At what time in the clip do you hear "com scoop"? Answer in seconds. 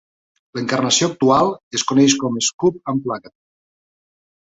2.25-2.93